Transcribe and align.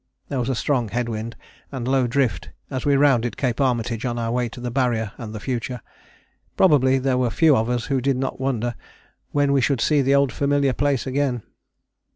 There 0.29 0.39
was 0.39 0.49
a 0.49 0.55
strong 0.55 0.87
head 0.89 1.07
wind 1.07 1.35
and 1.71 1.87
low 1.87 2.07
drift 2.07 2.49
as 2.71 2.87
we 2.87 2.95
rounded 2.95 3.37
Cape 3.37 3.61
Armitage 3.61 4.03
on 4.03 4.17
our 4.17 4.31
way 4.31 4.49
to 4.49 4.59
the 4.59 4.71
Barrier 4.71 5.11
and 5.19 5.31
the 5.31 5.39
future. 5.39 5.79
Probably 6.57 6.97
there 6.97 7.19
were 7.19 7.29
few 7.29 7.55
of 7.55 7.69
us 7.69 7.85
who 7.85 8.01
did 8.01 8.17
not 8.17 8.41
wonder 8.41 8.73
when 9.29 9.53
we 9.53 9.61
should 9.61 9.79
see 9.79 10.01
the 10.01 10.15
old 10.15 10.31
familiar 10.33 10.73
place 10.73 11.05
again. 11.05 11.43